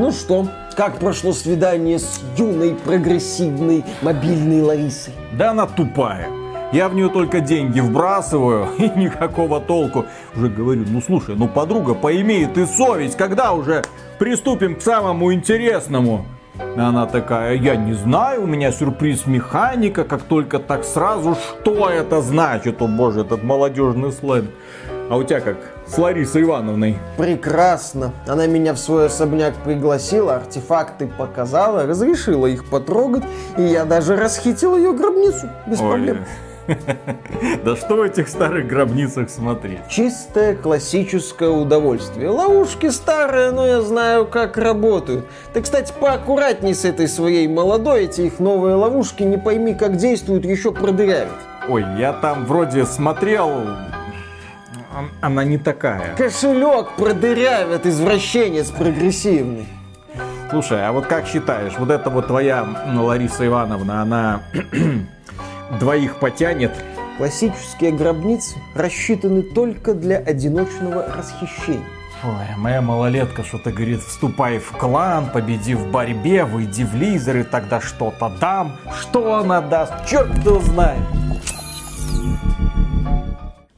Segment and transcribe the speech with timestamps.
[0.00, 5.12] Ну что, как прошло свидание с юной, прогрессивной, мобильной Ларисой?
[5.36, 6.30] Да она тупая.
[6.72, 10.06] Я в нее только деньги вбрасываю и никакого толку.
[10.34, 13.84] Уже говорю, ну слушай, ну подруга, поимей ты совесть, когда уже
[14.18, 16.24] приступим к самому интересному?
[16.78, 22.22] Она такая, я не знаю, у меня сюрприз механика, как только так сразу, что это
[22.22, 22.80] значит?
[22.80, 24.48] О боже, этот молодежный сленг.
[25.10, 25.56] А у тебя как
[25.88, 26.96] с Ларисой Ивановной?
[27.18, 28.12] Прекрасно.
[28.28, 33.24] Она меня в свой особняк пригласила, артефакты показала, разрешила их потрогать,
[33.58, 35.88] и я даже расхитил ее гробницу без Ой.
[35.88, 36.24] проблем.
[37.64, 39.80] Да что в этих старых гробницах смотреть?
[39.88, 42.28] Чистое классическое удовольствие.
[42.28, 45.26] Ловушки старые, но я знаю, как работают.
[45.52, 50.44] Ты, кстати, поаккуратней с этой своей молодой, эти их новые ловушки, не пойми, как действуют,
[50.44, 51.32] еще продырявят.
[51.68, 53.50] Ой, я там вроде смотрел,
[55.20, 56.14] она не такая.
[56.16, 59.66] Кошелек продырявят, извращенец прогрессивный.
[60.50, 64.42] Слушай, а вот как считаешь, вот эта вот твоя Лариса Ивановна, она
[65.80, 66.72] двоих потянет.
[67.18, 71.84] Классические гробницы рассчитаны только для одиночного расхищения.
[72.22, 77.80] Ой, моя малолетка что-то говорит, вступай в клан, победи в борьбе, выйди в лизеры, тогда
[77.80, 78.76] что-то дам.
[79.00, 81.00] Что она даст, черт кто знает.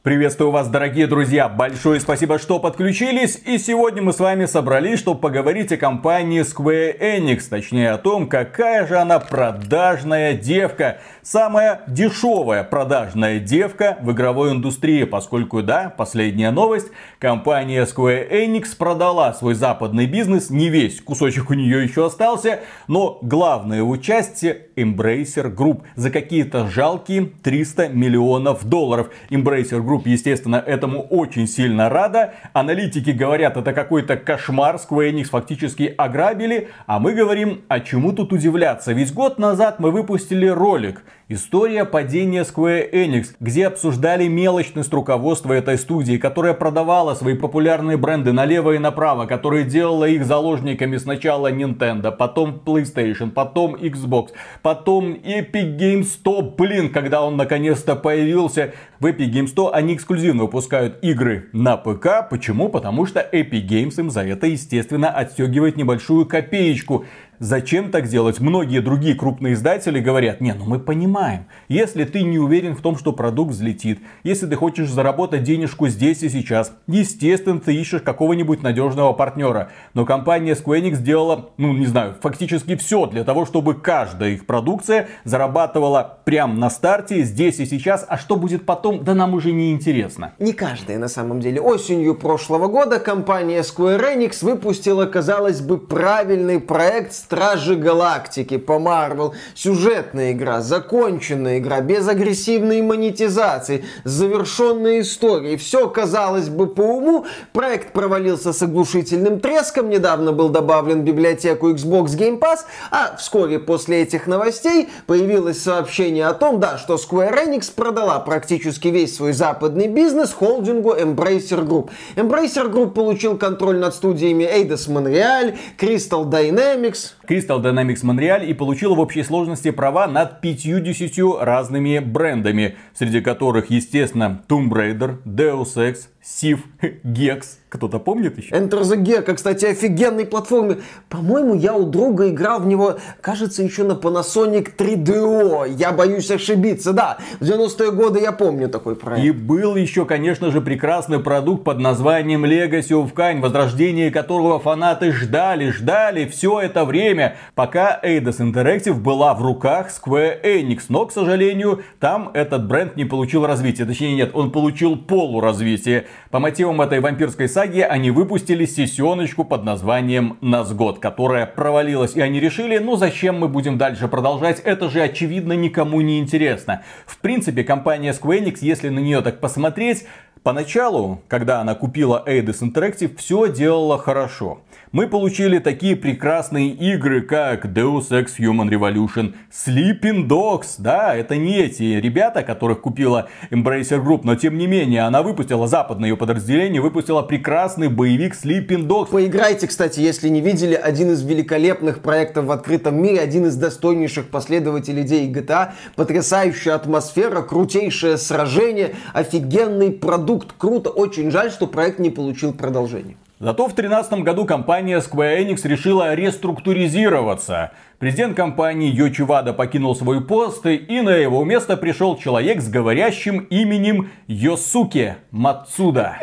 [0.03, 1.47] Приветствую вас, дорогие друзья!
[1.47, 3.41] Большое спасибо, что подключились.
[3.45, 7.43] И сегодня мы с вами собрались, чтобы поговорить о компании Square Enix.
[7.49, 10.97] Точнее о том, какая же она продажная девка.
[11.21, 15.05] Самая дешевая продажная девка в игровой индустрии.
[15.05, 16.89] Поскольку, да, последняя новость.
[17.17, 20.49] Компания Square Enix продала свой западный бизнес.
[20.49, 22.59] Не весь кусочек у нее еще остался.
[22.89, 29.09] Но главное участие Embracer Group за какие-то жалкие 300 миллионов долларов.
[29.29, 32.33] Embracer Group Group, естественно, этому очень сильно рада.
[32.53, 36.69] Аналитики говорят, это какой-то кошмар, Square Enix фактически ограбили.
[36.87, 38.93] А мы говорим, а чему тут удивляться?
[38.93, 45.77] Ведь год назад мы выпустили ролик История падения Square Enix, где обсуждали мелочность руководства этой
[45.77, 52.11] студии, которая продавала свои популярные бренды налево и направо, которая делала их заложниками сначала Nintendo,
[52.11, 56.41] потом PlayStation, потом Xbox, потом Epic Games 100.
[56.57, 62.27] Блин, когда он наконец-то появился в Epic Games 100, они эксклюзивно выпускают игры на ПК.
[62.29, 62.67] Почему?
[62.67, 67.05] Потому что Epic Games им за это, естественно, отстегивает небольшую копеечку.
[67.43, 68.39] Зачем так делать?
[68.39, 72.97] Многие другие крупные издатели говорят, не, ну мы понимаем, если ты не уверен в том,
[72.97, 78.63] что продукт взлетит, если ты хочешь заработать денежку здесь и сейчас, естественно, ты ищешь какого-нибудь
[78.63, 79.71] надежного партнера.
[79.93, 84.45] Но компания Square Enix сделала, ну не знаю, фактически все для того, чтобы каждая их
[84.45, 89.51] продукция зарабатывала прямо на старте, здесь и сейчас, а что будет потом, да нам уже
[89.51, 90.31] не интересно.
[90.39, 91.59] Не каждая на самом деле.
[91.59, 99.33] Осенью прошлого года компания Square Enix выпустила, казалось бы, правильный проект Стражи Галактики по Марвел.
[99.55, 105.57] Сюжетная игра, законченная игра, без агрессивной монетизации, завершенная история.
[105.57, 107.25] Все казалось бы по уму.
[107.51, 109.89] Проект провалился с оглушительным треском.
[109.89, 112.59] Недавно был добавлен в библиотеку Xbox Game Pass.
[112.91, 118.89] А вскоре после этих новостей появилось сообщение о том, да, что Square Enix продала практически
[118.89, 121.89] весь свой западный бизнес холдингу Embracer Group.
[122.15, 128.95] Embracer Group получил контроль над студиями Eidos Montreal, Crystal Dynamics, Crystal Dynamics Montreal и получила
[128.95, 136.07] в общей сложности права над 50 разными брендами, среди которых, естественно, Tomb Raider, Deus Ex,
[136.23, 136.59] Civ,
[137.03, 138.55] Gex, кто-то помнит еще?
[138.55, 140.81] Enter the Gecko, кстати, офигенный платформер.
[141.09, 145.75] По-моему, я у друга играл в него, кажется, еще на Panasonic 3DO.
[145.75, 147.17] Я боюсь ошибиться, да.
[147.41, 149.25] В 90-е годы я помню такой проект.
[149.25, 155.11] И был еще, конечно же, прекрасный продукт под названием Legacy of Kain, возрождение которого фанаты
[155.11, 160.83] ждали, ждали все это время, пока Eidos Interactive была в руках Square Enix.
[160.87, 163.83] Но, к сожалению, там этот бренд не получил развития.
[163.83, 166.05] Точнее, нет, он получил полуразвитие.
[166.31, 172.15] По мотивам этой вампирской саги они выпустили сессионочку под названием «Назгод», которая провалилась.
[172.15, 176.83] И они решили, ну зачем мы будем дальше продолжать, это же очевидно никому не интересно.
[177.05, 180.05] В принципе, компания Square Enix, если на нее так посмотреть,
[180.43, 184.59] Поначалу, когда она купила Eidos Interactive, все делала хорошо.
[184.93, 190.75] Мы получили такие прекрасные игры, как Deus Ex Human Revolution, Sleeping Dogs.
[190.77, 195.67] Да, это не эти ребята, которых купила Embracer Group, но тем не менее, она выпустила
[195.67, 199.09] западное ее подразделение, выпустила прекрасный боевик Sleeping Dogs.
[199.09, 204.29] Поиграйте, кстати, если не видели, один из великолепных проектов в открытом мире, один из достойнейших
[204.29, 210.91] последователей идеи GTA, потрясающая атмосфера, крутейшее сражение, офигенный продукт круто.
[210.91, 213.15] Очень жаль, что проект не получил продолжения.
[213.43, 217.73] Зато в 2013 году компания Square Enix решила реструктуризироваться.
[217.99, 223.39] Президент компании Йочи Вада покинул свой пост, и на его место пришел человек с говорящим
[223.39, 226.19] именем Йосуке Мацуда.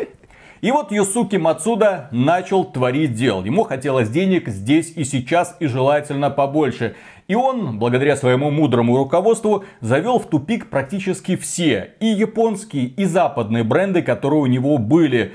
[0.61, 3.43] И вот Юсуки Мацуда начал творить дел.
[3.43, 6.95] Ему хотелось денег здесь и сейчас и желательно побольше.
[7.27, 13.63] И он, благодаря своему мудрому руководству, завел в тупик практически все и японские, и западные
[13.63, 15.33] бренды, которые у него были.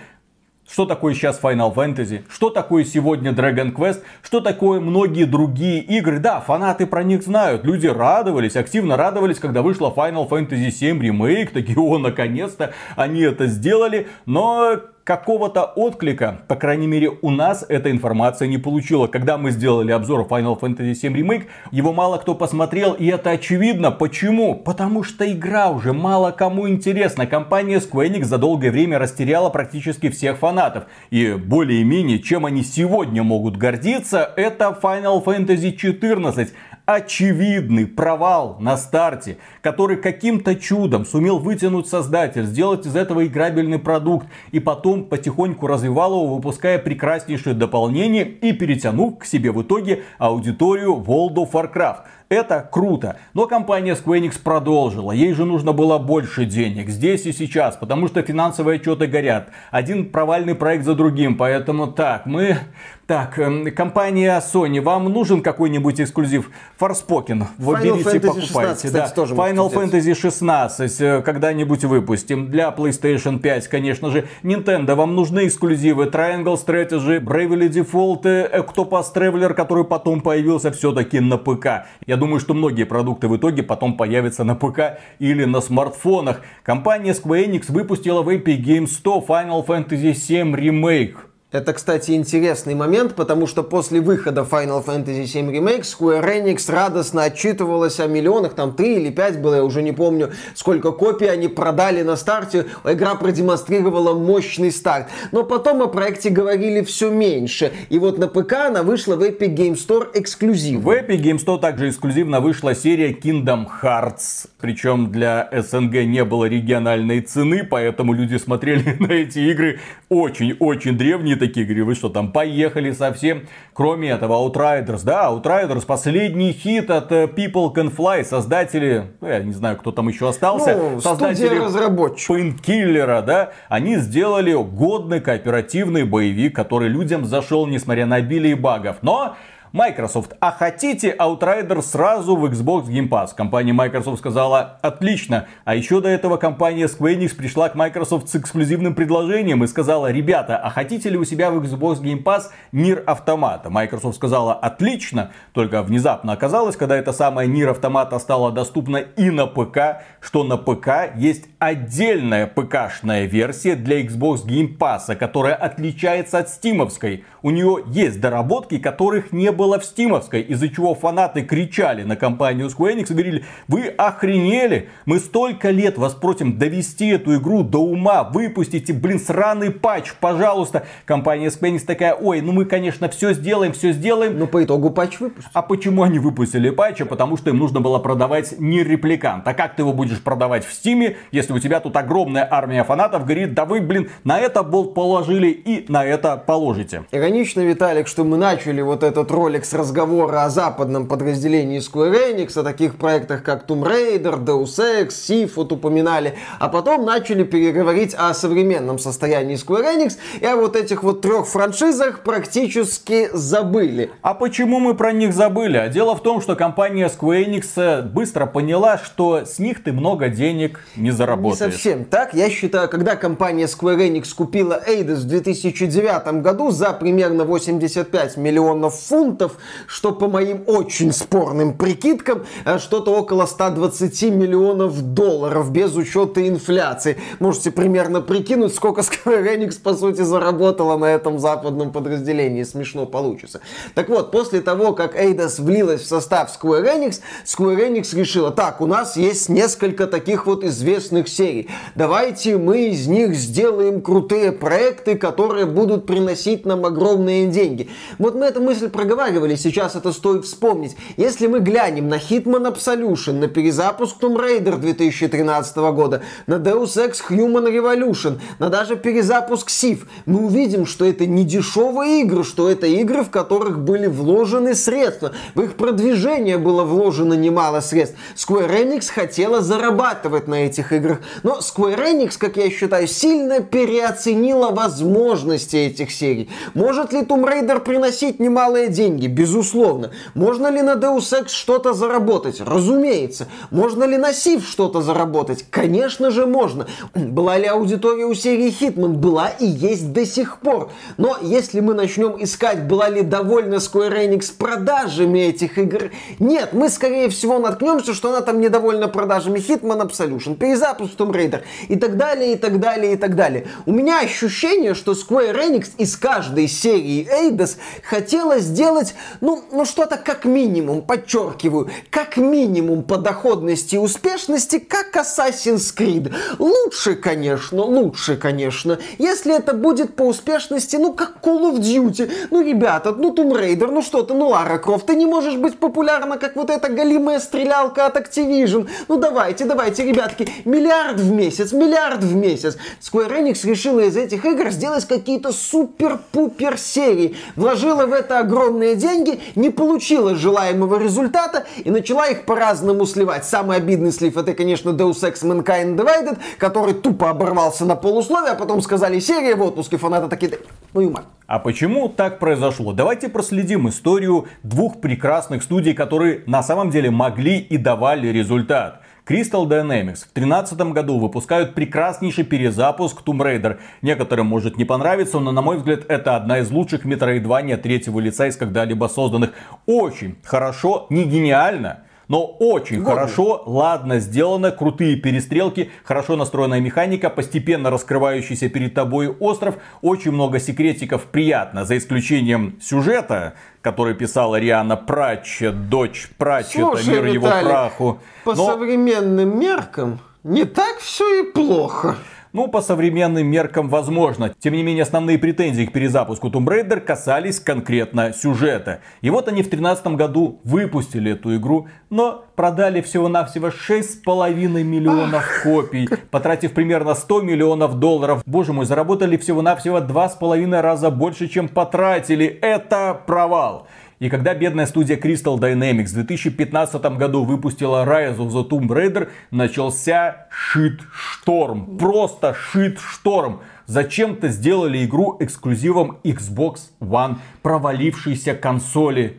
[0.71, 2.25] Что такое сейчас Final Fantasy?
[2.29, 4.03] Что такое сегодня Dragon Quest?
[4.23, 6.19] Что такое многие другие игры?
[6.19, 7.65] Да, фанаты про них знают.
[7.65, 11.53] Люди радовались, активно радовались, когда вышла Final Fantasy 7 ремейк.
[11.53, 14.09] Такие, о, наконец-то они это сделали.
[14.27, 19.07] Но какого-то отклика, по крайней мере у нас эта информация не получила.
[19.07, 23.93] Когда мы сделали обзор Final Fantasy VII Remake, его мало кто посмотрел, и это очевидно.
[23.93, 24.57] Почему?
[24.57, 27.27] Потому что игра уже мало кому интересна.
[27.27, 30.87] Компания Square Enix за долгое время растеряла практически всех фанатов.
[31.11, 36.49] И более-менее, чем они сегодня могут гордиться, это Final Fantasy XIV
[36.87, 44.29] очевидный провал на старте, который каким-то чудом сумел вытянуть создатель, сделать из этого играбельный продукт
[44.53, 50.95] и потом потихоньку развивал его, выпуская прекраснейшие дополнения и перетянув к себе в итоге аудиторию
[51.05, 52.05] World of Warcraft.
[52.29, 53.19] Это круто.
[53.35, 55.13] Но компания Square Enix продолжила.
[55.13, 56.89] Ей же нужно было больше денег.
[56.89, 57.77] Здесь и сейчас.
[57.77, 59.51] Потому что финансовые отчеты горят.
[59.71, 61.37] Один провальный проект за другим.
[61.37, 62.59] Поэтому так, мы
[63.07, 66.51] так, эм, компания Sony, вам нужен какой-нибудь эксклюзив?
[66.77, 68.89] Форспокен, вы Final берите, Fantasy покупайте.
[68.89, 69.09] 16, да.
[69.09, 72.51] тоже Final Fantasy 16 э, когда-нибудь выпустим.
[72.51, 74.27] Для PlayStation 5, конечно же.
[74.43, 76.07] Nintendo, вам нужны эксклюзивы.
[76.07, 81.87] Triangle Strategy, Bravely Default, э, Octopus Traveler, который потом появился все-таки на ПК.
[82.07, 86.41] Я думаю, что многие продукты в итоге потом появятся на ПК или на смартфонах.
[86.65, 91.15] Компания Square Enix выпустила в Epic Games 100 Final Fantasy 7 Remake.
[91.57, 97.23] Это, кстати, интересный момент, потому что после выхода Final Fantasy VII Remake Square Enix радостно
[97.23, 101.49] отчитывалась о миллионах, там 3 или 5 было, я уже не помню, сколько копий они
[101.49, 102.67] продали на старте.
[102.85, 105.07] Игра продемонстрировала мощный старт.
[105.33, 107.73] Но потом о проекте говорили все меньше.
[107.89, 110.85] И вот на ПК она вышла в Epic Game Store эксклюзивно.
[110.85, 114.47] В Epic Game Store также эксклюзивно вышла серия Kingdom Hearts.
[114.61, 119.81] Причем для СНГ не было региональной цены, поэтому люди смотрели на эти игры
[120.11, 123.47] очень-очень древние такие, говорю, вы что там, поехали совсем.
[123.73, 129.41] Кроме этого, Outriders, да, Outriders, последний хит от э, People Can Fly, создатели, ну, я
[129.41, 132.37] не знаю, кто там еще остался, ну, создатели разработчиков.
[132.37, 138.97] Painkiller, да, они сделали годный кооперативный боевик, который людям зашел, несмотря на обилие багов.
[139.03, 139.37] Но
[139.73, 143.35] Microsoft, а хотите Outrider сразу в Xbox Game Pass?
[143.35, 145.47] Компания Microsoft сказала, отлично.
[145.65, 150.11] А еще до этого компания Square Enix пришла к Microsoft с эксклюзивным предложением и сказала,
[150.11, 153.69] ребята, а хотите ли у себя в Xbox Game Pass Nier Automata?
[153.71, 155.33] Microsoft сказала, отлично.
[155.53, 160.57] Только внезапно оказалось, когда эта самая Nier Automata стала доступна и на ПК, что на
[160.57, 167.25] ПК есть отдельная ПКшная версия для Xbox Game Pass, которая отличается от стимовской.
[167.43, 172.69] У нее есть доработки, которых не было в стимовской, из-за чего фанаты кричали на компанию
[172.69, 177.79] Square Enix и говорили, вы охренели, мы столько лет вас просим довести эту игру до
[177.79, 180.87] ума, выпустите, блин, сраный патч, пожалуйста.
[181.05, 184.39] Компания Square Enix такая, ой, ну мы, конечно, все сделаем, все сделаем.
[184.39, 185.51] Но по итогу патч выпустили.
[185.53, 187.03] А почему они выпустили патч?
[187.09, 189.49] Потому что им нужно было продавать Nier Replicant.
[189.49, 193.25] А как ты его будешь продавать в стиме, если у тебя тут огромная армия фанатов
[193.25, 197.05] говорит, да вы, блин, на это болт положили и на это положите.
[197.13, 202.35] Иронично, Виталик, что мы начали вот этот ролик ролик с разговора о западном подразделении Square
[202.35, 207.45] Enix, о таких проектах, как Tomb Raider, Deus Ex, Sif, вот упоминали, а потом начали
[207.45, 214.11] переговорить о современном состоянии Square Enix и о вот этих вот трех франшизах практически забыли.
[214.21, 215.77] А почему мы про них забыли?
[215.77, 219.93] А дело в том, что компания Square Enix э, быстро поняла, что с них ты
[219.93, 221.61] много денег не заработаешь.
[221.61, 222.35] Не совсем так.
[222.35, 228.97] Я считаю, когда компания Square Enix купила Eidos в 2009 году за примерно 85 миллионов
[228.99, 235.95] фунтов, процентов, что по моим очень спорным прикидкам, э, что-то около 120 миллионов долларов без
[235.95, 237.19] учета инфляции.
[237.39, 242.65] Можете примерно прикинуть, сколько Square Enix, по сути, заработала на этом западном подразделении.
[242.65, 243.61] Смешно получится.
[243.95, 248.81] Так вот, после того, как Eidos влилась в состав Square Enix, Square Enix решила, так,
[248.81, 251.69] у нас есть несколько таких вот известных серий.
[251.95, 257.89] Давайте мы из них сделаем крутые проекты, которые будут приносить нам огромные деньги.
[258.19, 260.97] Вот мы эту мысль проговаривали разговаривали, сейчас это стоит вспомнить.
[261.17, 267.17] Если мы глянем на Hitman Absolution, на перезапуск Tomb Raider 2013 года, на Deus Ex
[267.31, 272.87] Human Revolution, на даже перезапуск Civ, мы увидим, что это не дешевые игры, что это
[272.87, 275.33] игры, в которых были вложены средства.
[275.55, 278.17] В их продвижение было вложено немало средств.
[278.37, 281.19] Square Enix хотела зарабатывать на этих играх.
[281.43, 286.49] Но Square Enix, как я считаю, сильно переоценила возможности этих серий.
[286.75, 289.16] Может ли Tomb Raider приносить немалые деньги?
[289.17, 290.11] Безусловно.
[290.35, 292.61] Можно ли на Deus Ex что-то заработать?
[292.61, 293.49] Разумеется.
[293.71, 295.65] Можно ли на Civ что-то заработать?
[295.71, 296.87] Конечно же можно.
[297.15, 299.15] Была ли аудитория у серии Hitman?
[299.15, 300.91] Была и есть до сих пор.
[301.17, 306.89] Но если мы начнем искать, была ли довольна Square Enix продажами этих игр, нет, мы
[306.89, 312.17] скорее всего наткнемся, что она там недовольна продажами Hitman Absolution, перезапуск Tomb Raider и так
[312.17, 313.67] далее, и так далее, и так далее.
[313.87, 319.06] У меня ощущение, что Square Enix из каждой серии Eidos хотела сделать,
[319.41, 326.35] ну, ну что-то как минимум, подчеркиваю, как минимум по доходности и успешности, как Assassin's Creed.
[326.59, 328.99] Лучше, конечно, лучше, конечно.
[329.19, 332.31] Если это будет по успешности, ну, как Call of Duty.
[332.51, 335.79] Ну, ребята, ну, Tomb Raider, ну что ты, ну, Лара Крофт, ты не можешь быть
[335.79, 338.89] популярна, как вот эта голимая стрелялка от Activision.
[339.09, 342.77] Ну, давайте, давайте, ребятки, миллиард в месяц, миллиард в месяц.
[343.01, 347.37] Square Enix решила из этих игр сделать какие-то супер-пупер серии.
[347.55, 353.45] Вложила в это огромные деньги, не получила желаемого результата и начала их по-разному сливать.
[353.45, 358.57] Самый обидный слив это, конечно, Deus Ex Mankind Divided, который тупо оборвался на полусловие, а
[358.57, 360.59] потом сказали серия в отпуске, фанаты такие,
[360.93, 361.27] ну и мать.
[361.47, 362.93] А почему так произошло?
[362.93, 369.03] Давайте проследим историю двух прекрасных студий, которые на самом деле могли и давали результат.
[369.27, 373.79] Crystal Dynamics в 2013 году выпускают прекраснейший перезапуск Tomb Raider.
[374.01, 378.47] Некоторым может не понравиться, но на мой взгляд это одна из лучших метроидвания третьего лица
[378.47, 379.51] из когда-либо созданных.
[379.87, 383.15] Очень хорошо, не гениально, но очень Годно.
[383.15, 390.59] хорошо, ладно сделано, крутые перестрелки, хорошо настроенная механика, постепенно раскрывающийся перед тобой остров, очень много
[390.59, 397.47] секретиков, приятно, за исключением сюжета, который писала Риана Пратчет, дочь Пратчета, Слушай, мир Виталик, его
[397.49, 398.19] праху.
[398.45, 398.67] По Но...
[398.67, 402.17] современным меркам не так все и плохо.
[402.57, 404.55] Ну, по современным меркам возможно.
[404.59, 409.01] Тем не менее, основные претензии к перезапуску Tomb Raider касались конкретно сюжета.
[409.21, 415.65] И вот они в 2013 году выпустили эту игру, но продали всего-навсего 6,5 миллионов Ах.
[415.65, 418.43] копий, потратив примерно 100 миллионов долларов.
[418.47, 422.47] Боже мой, заработали всего-навсего 2,5 раза больше, чем потратили.
[422.47, 423.87] Это провал.
[424.19, 429.29] И когда бедная студия Crystal Dynamics в 2015 году выпустила Rise of the Tomb Raider,
[429.51, 431.99] начался шит-шторм.
[431.99, 433.61] Просто шит-шторм.
[433.85, 439.39] Зачем-то сделали игру эксклюзивом Xbox One, провалившейся консоли.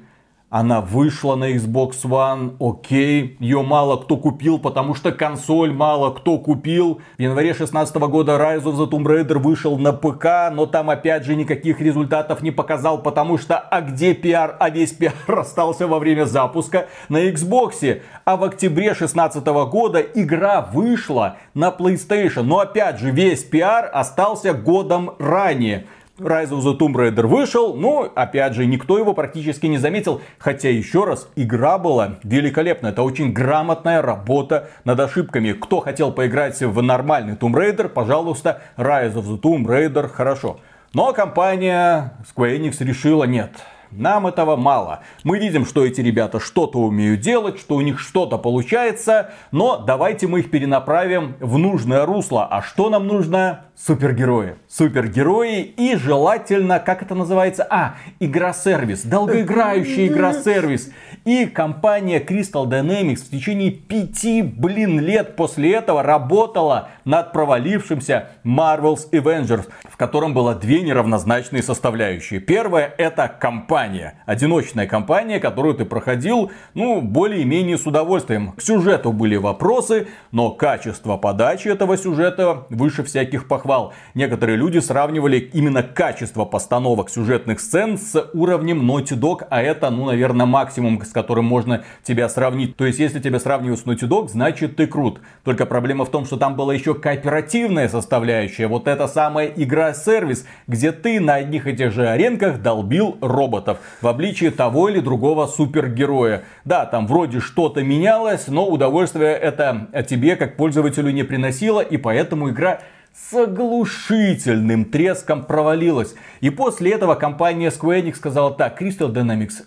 [0.50, 6.38] Она вышла на Xbox One, окей, ее мало кто купил, потому что консоль мало кто
[6.38, 7.02] купил.
[7.18, 11.26] В январе 2016 года Rise of the Tomb Raider вышел на ПК, но там опять
[11.26, 16.00] же никаких результатов не показал, потому что а где пиар, а весь пиар остался во
[16.00, 18.00] время запуска на Xbox.
[18.24, 24.54] А в октябре 2016 года игра вышла на PlayStation, но опять же весь пиар остался
[24.54, 25.88] годом ранее.
[26.20, 30.22] Rise of the Tomb Raider вышел, но, опять же, никто его практически не заметил.
[30.40, 32.92] Хотя, еще раз, игра была великолепная.
[32.92, 35.52] Это очень грамотная работа над ошибками.
[35.52, 40.60] Кто хотел поиграть в нормальный Tomb Raider, пожалуйста, Rise of the Tomb Raider хорошо.
[40.94, 43.52] Но компания Square Enix решила нет.
[43.92, 45.02] Нам этого мало.
[45.24, 50.28] Мы видим, что эти ребята что-то умеют делать, что у них что-то получается, но давайте
[50.28, 52.48] мы их перенаправим в нужное русло.
[52.50, 53.62] А что нам нужно?
[53.76, 54.56] Супергерои.
[54.68, 57.66] Супергерои и желательно, как это называется?
[57.70, 59.04] А, игра-сервис.
[59.04, 60.92] Долгоиграющая игра-сервис.
[61.26, 69.10] И компания Crystal Dynamics в течение пяти, блин, лет после этого работала над провалившимся Marvel's
[69.12, 72.40] Avengers, в котором было две неравнозначные составляющие.
[72.40, 73.77] Первая это компания.
[74.26, 78.54] Одиночная компания, которую ты проходил, ну, более-менее с удовольствием.
[78.54, 83.94] К сюжету были вопросы, но качество подачи этого сюжета выше всяких похвал.
[84.16, 90.06] Некоторые люди сравнивали именно качество постановок сюжетных сцен с уровнем Naughty Dog, а это, ну,
[90.06, 92.76] наверное, максимум, с которым можно тебя сравнить.
[92.78, 95.22] То есть, если тебя сравнивают с Naughty Dog, значит ты крут.
[95.44, 98.66] Только проблема в том, что там была еще кооперативная составляющая.
[98.66, 103.67] Вот эта самая игра-сервис, где ты на одних и тех же аренках долбил роботов
[104.02, 106.44] в обличии того или другого супергероя.
[106.66, 112.50] Да, там вроде что-то менялось, но удовольствие это тебе как пользователю не приносило, и поэтому
[112.50, 112.80] игра
[113.14, 116.14] с оглушительным треском провалилась.
[116.40, 119.66] И после этого компания Square Enix сказала так, Crystal Dynamics,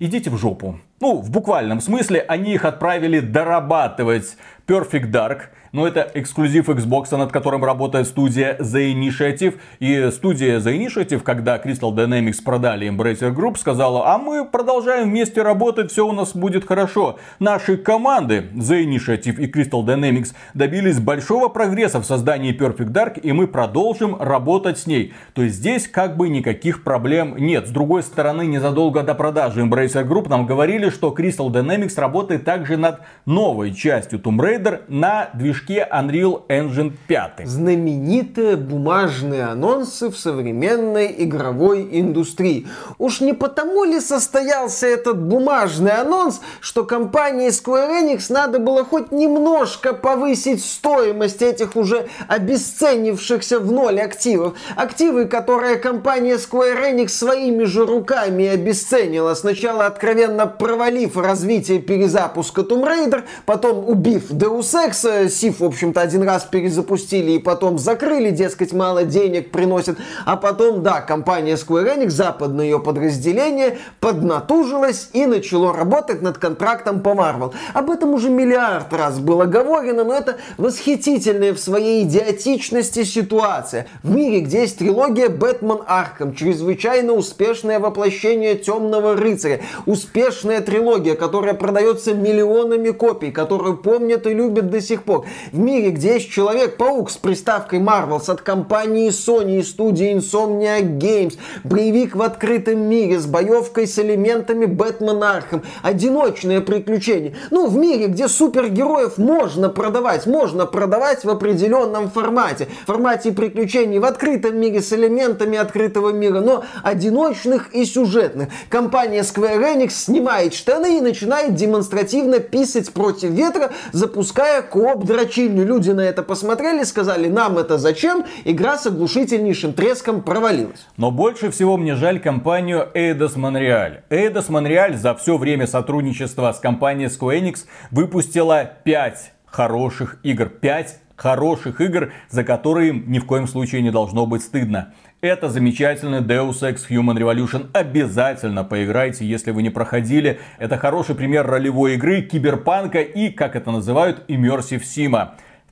[0.00, 0.80] идите в жопу.
[1.00, 5.42] Ну, в буквальном смысле, они их отправили дорабатывать Perfect Dark,
[5.72, 9.54] но это эксклюзив Xbox, над которым работает студия The Initiative.
[9.78, 15.42] И студия The Initiative, когда Crystal Dynamics продали Embracer Group, сказала, а мы продолжаем вместе
[15.42, 17.18] работать, все у нас будет хорошо.
[17.38, 23.32] Наши команды The Initiative и Crystal Dynamics добились большого прогресса в создании Perfect Dark, и
[23.32, 25.12] мы продолжим работать с ней.
[25.34, 27.68] То есть здесь как бы никаких проблем нет.
[27.68, 32.76] С другой стороны, незадолго до продажи Embracer Group нам говорили, что Crystal Dynamics работает также
[32.76, 37.46] над новой частью Tomb Raider на движке движке Unreal Engine 5.
[37.46, 42.66] Знаменитые бумажные анонсы в современной игровой индустрии.
[42.98, 49.12] Уж не потому ли состоялся этот бумажный анонс, что компании Square Enix надо было хоть
[49.12, 54.54] немножко повысить стоимость этих уже обесценившихся в ноль активов.
[54.76, 62.84] Активы, которые компания Square Enix своими же руками обесценила, сначала откровенно провалив развитие перезапуска Tomb
[62.84, 68.72] Raider, потом убив Deus Ex, Сив, в общем-то, один раз перезапустили и потом закрыли, дескать,
[68.72, 69.98] мало денег приносит.
[70.24, 77.00] А потом, да, компания Square Enix, западное ее подразделение, поднатужилась и начало работать над контрактом
[77.00, 77.52] по Marvel.
[77.74, 83.86] Об этом уже миллиард раз было говорено, но это восхитительная в своей идиотичности ситуация.
[84.02, 91.54] В мире, где есть трилогия Бэтмен Арком, чрезвычайно успешное воплощение Темного Рыцаря, успешная трилогия, которая
[91.54, 95.26] продается миллионами копий, которую помнят и любят до сих пор.
[95.52, 101.36] В мире, где есть Человек-паук с приставкой Marvels от компании Sony и студии Insomniac Games,
[101.64, 107.34] боевик в открытом мире с боевкой с элементами Бэтмен Архем, одиночное приключение.
[107.50, 112.68] Ну, в мире, где супергероев можно продавать, можно продавать в определенном формате.
[112.84, 118.48] В формате приключений в открытом мире с элементами открытого мира, но одиночных и сюжетных.
[118.68, 125.64] Компания Square Enix снимает штаны и начинает демонстративно писать против ветра, запуская кооп дрочильню.
[125.64, 128.24] Люди на это посмотрели, сказали, нам это зачем?
[128.44, 130.86] Игра с оглушительнейшим треском провалилась.
[130.96, 134.02] Но больше всего мне жаль компанию Eidos Montreal.
[134.10, 140.46] Eidos Montreal за все время сотрудничества с компанией Square Enix выпустила 5 хороших игр.
[140.46, 144.94] 5 хороших игр, за которые им ни в коем случае не должно быть стыдно.
[145.22, 147.68] Это замечательный Deus Ex Human Revolution.
[147.74, 150.40] Обязательно поиграйте, если вы не проходили.
[150.58, 155.14] Это хороший пример ролевой игры, киберпанка и, как это называют, Immersive Sim.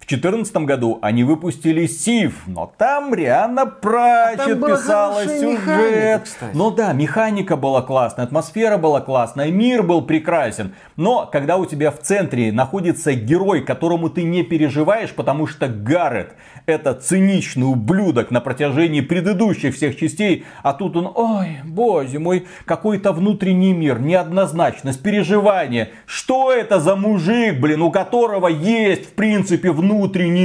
[0.09, 6.27] В 2014 году они выпустили Сив, но там Риана Прачет а писала сюжет.
[6.55, 10.73] Ну да, механика была классная, атмосфера была классная, мир был прекрасен.
[10.97, 16.35] Но когда у тебя в центре находится герой, которому ты не переживаешь, потому что Гаррет
[16.64, 23.12] это циничный ублюдок на протяжении предыдущих всех частей, а тут он, ой, боже мой, какой-то
[23.12, 25.90] внутренний мир, неоднозначность, переживание.
[26.07, 29.98] Что это за мужик, блин, у которого есть, в принципе, внутренний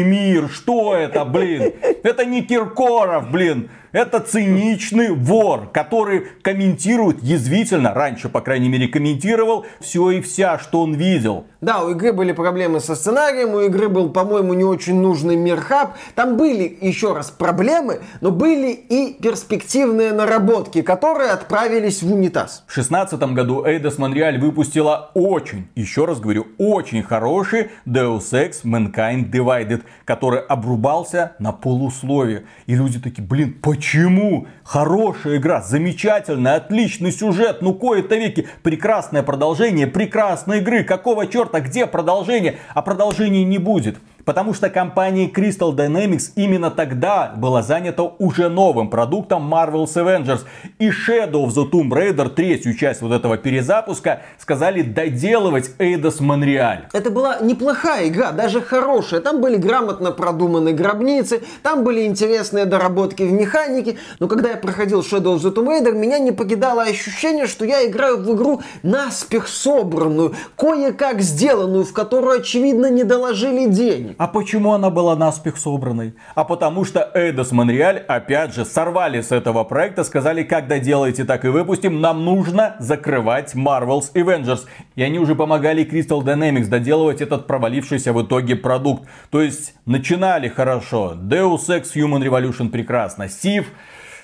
[0.04, 0.50] мир?
[0.50, 1.74] Что это, блин?
[2.04, 3.70] Это не Киркоров, блин.
[3.93, 10.82] Это циничный вор, который комментирует язвительно, раньше, по крайней мере, комментировал все и вся, что
[10.82, 11.45] он видел.
[11.62, 15.93] Да, у игры были проблемы со сценарием, у игры был, по-моему, не очень нужный мирхаб.
[16.15, 22.63] Там были, еще раз, проблемы, но были и перспективные наработки, которые отправились в унитаз.
[22.65, 29.29] В 2016 году Eidos Montreal выпустила очень, еще раз говорю, очень хороший Deus Ex Mankind
[29.29, 32.45] Divided, который обрубался на полусловие.
[32.65, 33.83] И люди такие, блин, почему?
[33.84, 34.48] Почему?
[34.63, 40.86] Хорошая игра, замечательная, отличный сюжет, ну кое-то веки, прекрасное продолжение, прекрасной игры.
[40.86, 42.60] Какого черта, где продолжение?
[42.74, 43.98] А продолжения не будет.
[44.26, 50.42] Потому что компания Crystal Dynamics именно тогда была занята уже новым продуктом Marvel's Avengers.
[50.80, 56.84] И Shadow of the Tomb Raider, третью часть вот этого перезапуска, сказали доделывать Eidos Montreal.
[56.94, 59.20] Это была неплохая игра, даже хорошая.
[59.20, 63.98] Там были грамотно продуманы гробницы, там были интересные доработки в механике.
[64.20, 67.86] Но когда я проходил Shadow of the Tomb Raider, меня не покидало ощущение, что я
[67.86, 74.12] играю в игру наспех собранную, кое-как сделанную, в которую, очевидно, не доложили денег.
[74.17, 76.13] А почему она была наспех собранной?
[76.36, 81.45] А потому что Эйдос Монреаль, опять же, сорвали с этого проекта, сказали, когда делаете, так
[81.45, 84.62] и выпустим, нам нужно закрывать Marvel's Avengers.
[84.95, 89.08] И они уже помогали Crystal Dynamics доделывать этот провалившийся в итоге продукт.
[89.30, 91.13] То есть, начинали хорошо.
[91.15, 93.30] Deus Ex Human Revolution прекрасно.
[93.30, 93.67] Сив,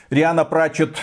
[0.10, 0.98] Риана Пратчет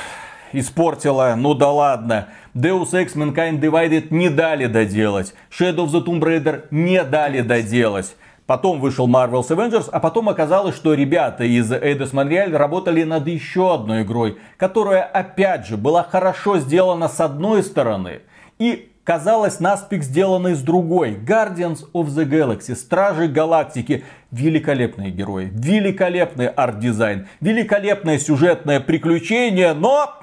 [0.53, 2.29] испортила, ну да ладно.
[2.55, 5.35] Deus Ex Mankind Divided не дали доделать.
[5.51, 8.17] Shadow of the Tomb Raider не дали доделать.
[8.47, 13.75] Потом вышел Marvel's Avengers, а потом оказалось, что ребята из Eidos Montreal работали над еще
[13.75, 18.21] одной игрой, которая, опять же, была хорошо сделана с одной стороны
[18.61, 21.15] и казалось наспех сделанной с другой.
[21.15, 24.05] Guardians of the Galaxy, Стражи Галактики.
[24.31, 30.15] Великолепные герои, великолепный арт-дизайн, великолепное сюжетное приключение, но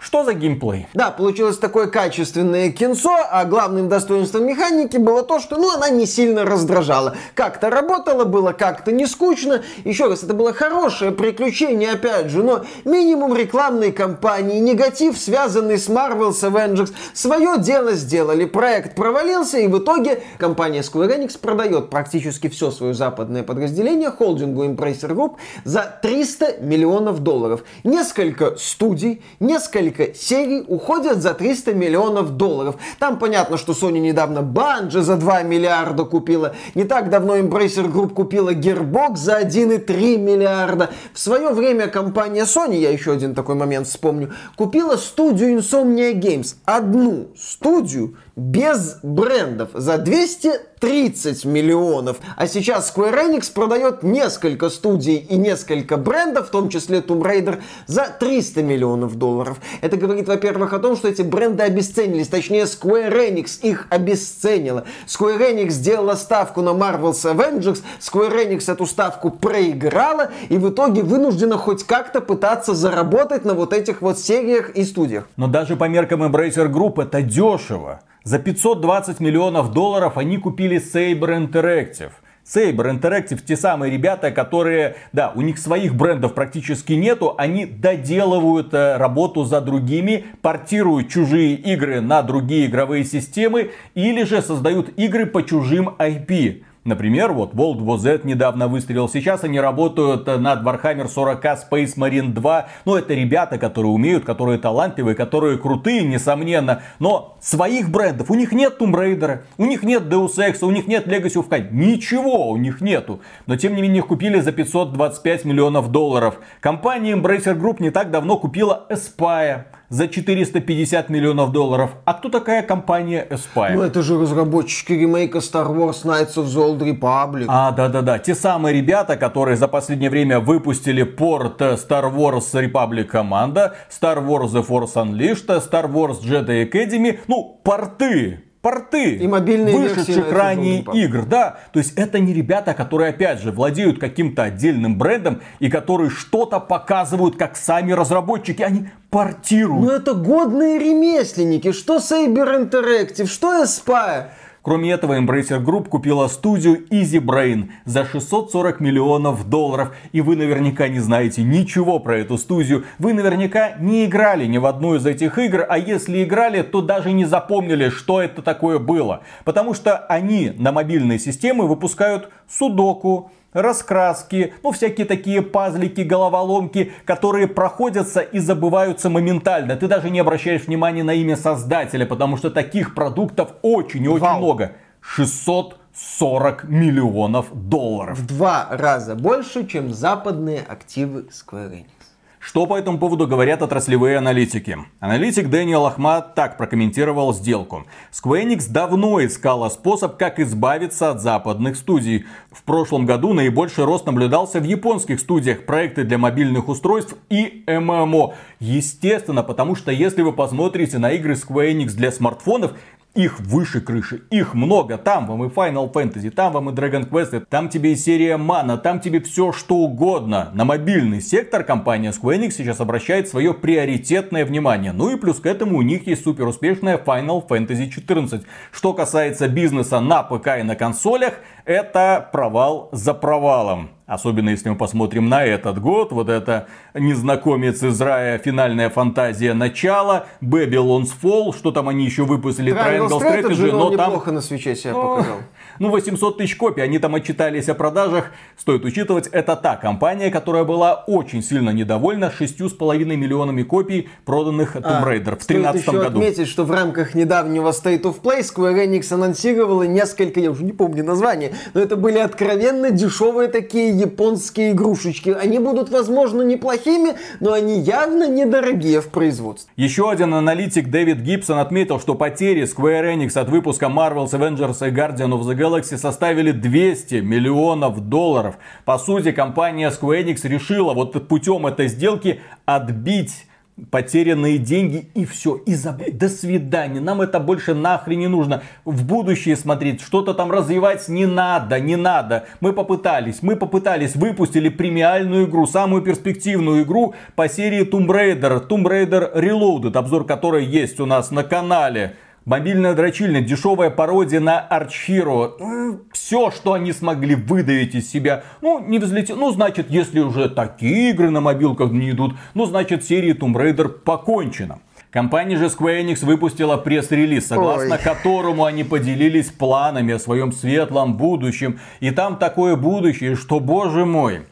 [0.00, 0.86] что за геймплей?
[0.94, 6.06] Да, получилось такое качественное кинцо, а главным достоинством механики было то, что ну, она не
[6.06, 7.16] сильно раздражала.
[7.34, 9.62] Как-то работала, было как-то не скучно.
[9.84, 15.88] Еще раз, это было хорошее приключение, опять же, но минимум рекламной кампании, негатив, связанный с
[15.88, 18.44] Marvel's Avengers, свое дело сделали.
[18.44, 24.64] Проект провалился, и в итоге компания Square Enix продает практически все свое западное подразделение холдингу
[24.64, 27.64] Embracer Group за 300 миллионов долларов.
[27.84, 32.76] Несколько студий, несколько несколько серий уходят за 300 миллионов долларов.
[32.98, 36.54] Там понятно, что Sony недавно Банджи за 2 миллиарда купила.
[36.74, 40.90] Не так давно Embracer Group купила Gearbox за 1,3 миллиарда.
[41.12, 46.56] В свое время компания Sony, я еще один такой момент вспомню, купила студию Insomnia Games.
[46.64, 52.18] Одну студию без брендов за 230 миллионов.
[52.36, 57.60] А сейчас Square Enix продает несколько студий и несколько брендов, в том числе Tomb Raider,
[57.86, 59.58] за 300 миллионов долларов.
[59.80, 64.84] Это говорит, во-первых, о том, что эти бренды обесценились, точнее Square Enix их обесценила.
[65.06, 71.02] Square Enix сделала ставку на Marvel's Avengers, Square Enix эту ставку проиграла и в итоге
[71.02, 75.28] вынуждена хоть как-то пытаться заработать на вот этих вот сериях и студиях.
[75.36, 78.00] Но даже по меркам Embracer Group это дешево.
[78.24, 82.12] За 520 миллионов долларов они купили Saber Interactive.
[82.46, 88.74] Saber Interactive те самые ребята, которые, да, у них своих брендов практически нету, они доделывают
[88.74, 95.26] э, работу за другими, портируют чужие игры на другие игровые системы или же создают игры
[95.26, 96.62] по чужим IP.
[96.84, 99.08] Например, вот World War Z недавно выстрелил.
[99.08, 102.66] Сейчас они работают над Warhammer 40 Space Marine 2.
[102.84, 106.82] Ну, это ребята, которые умеют, которые талантливые, которые крутые, несомненно.
[106.98, 110.88] Но своих брендов у них нет Tomb Raider, у них нет Deus Ex, у них
[110.88, 111.68] нет Legacy of Kain.
[111.70, 113.20] Ничего у них нету.
[113.46, 116.40] Но, тем не менее, их купили за 525 миллионов долларов.
[116.60, 121.90] Компания Embracer Group не так давно купила Aspire за 450 миллионов долларов.
[122.06, 123.74] А кто такая компания Aspire?
[123.74, 127.44] Ну это же разработчики ремейка Star Wars Knights of the Old Republic.
[127.48, 128.18] А, да-да-да.
[128.18, 134.52] Те самые ребята, которые за последнее время выпустили порт Star Wars Republic Command, Star Wars
[134.52, 137.18] The Force Unleashed, Star Wars Jedi Academy.
[137.28, 141.26] Ну, порты порты и мобильные вышедших ранее игр.
[141.26, 146.10] Да, то есть это не ребята, которые опять же владеют каким-то отдельным брендом и которые
[146.10, 148.62] что-то показывают как сами разработчики.
[148.62, 149.84] Они портируют.
[149.84, 151.72] Ну это годные ремесленники.
[151.72, 154.28] Что Saber Interactive, что Aspire.
[154.62, 159.92] Кроме этого, Embracer Group купила студию Easy Brain за 640 миллионов долларов.
[160.12, 162.84] И вы наверняка не знаете ничего про эту студию.
[163.00, 167.10] Вы наверняка не играли ни в одну из этих игр, а если играли, то даже
[167.10, 169.22] не запомнили, что это такое было.
[169.44, 177.48] Потому что они на мобильные системы выпускают судоку, раскраски, ну всякие такие пазлики, головоломки, которые
[177.48, 179.76] проходятся и забываются моментально.
[179.76, 184.24] Ты даже не обращаешь внимания на имя создателя, потому что таких продуктов очень и очень
[184.24, 184.38] Вау.
[184.38, 184.72] много.
[185.00, 188.18] 640 миллионов долларов.
[188.18, 192.01] В два раза больше, чем западные активы Square Enix.
[192.44, 194.76] Что по этому поводу говорят отраслевые аналитики?
[194.98, 197.86] Аналитик Дэниел Ахмад так прокомментировал сделку.
[198.10, 202.24] Square Enix давно искала способ, как избавиться от западных студий.
[202.50, 208.34] В прошлом году наибольший рост наблюдался в японских студиях, проекты для мобильных устройств и ММО.
[208.58, 212.72] Естественно, потому что если вы посмотрите на игры Square Enix для смартфонов,
[213.14, 214.96] их выше крыши, их много.
[214.96, 218.78] Там вам и Final Fantasy, там вам и Dragon Quest, там тебе и серия Mana,
[218.78, 220.50] там тебе все что угодно.
[220.54, 224.92] На мобильный сектор компания Square Enix сейчас обращает свое приоритетное внимание.
[224.92, 228.42] Ну и плюс к этому у них есть супер успешная Final Fantasy 14.
[228.70, 233.90] Что касается бизнеса на ПК и на консолях, это провал за провалом.
[234.12, 236.12] Особенно если мы посмотрим на этот год.
[236.12, 242.74] Вот это незнакомец из рая, финальная фантазия начала, Babylon's Fall, что там они еще выпустили,
[242.74, 244.10] Triangle, Triangle Strategy, но там...
[244.10, 245.38] неплохо на свече себя показал.
[245.78, 248.32] Ну, 800 тысяч копий, они там отчитались о продажах.
[248.56, 255.04] Стоит учитывать, это та компания, которая была очень сильно недовольна 6,5 миллионами копий проданных Tomb
[255.04, 256.18] Raider а, в 2013 году.
[256.18, 260.72] Отметить, что в рамках недавнего State of Play Square Enix анонсировала несколько, я уже не
[260.72, 265.30] помню название, но это были откровенно дешевые такие японские игрушечки.
[265.30, 269.72] Они будут, возможно, неплохими, но они явно недорогие в производстве.
[269.76, 274.92] Еще один аналитик Дэвид Гибсон отметил, что потери Square Enix от выпуска Marvel's Avengers и
[274.92, 278.56] Guardian of the Galaxy составили 200 миллионов долларов.
[278.84, 283.46] По сути, компания Square Enix решила вот путем этой сделки отбить
[283.90, 286.18] потерянные деньги и все, и забыть.
[286.18, 288.62] До свидания, нам это больше нахрен не нужно.
[288.84, 292.46] В будущее смотреть, что-то там развивать не надо, не надо.
[292.60, 298.84] Мы попытались, мы попытались, выпустили премиальную игру, самую перспективную игру по серии Tomb Raider, Tomb
[298.84, 302.16] Raider Reloaded, обзор которой есть у нас на канале.
[302.44, 306.00] Мобильная дрочильня, дешевая пародия на Arch Hero.
[306.12, 308.42] Все, что они смогли выдавить из себя.
[308.60, 309.36] Ну, не взлетел.
[309.36, 313.88] Ну, значит, если уже такие игры на мобилках не идут, ну, значит, серия Tomb Raider
[313.88, 314.80] покончена.
[315.12, 318.00] Компания же Square Enix выпустила пресс-релиз, согласно Ой.
[318.02, 321.78] которому они поделились планами о своем светлом будущем.
[322.00, 324.46] И там такое будущее, что, боже мой,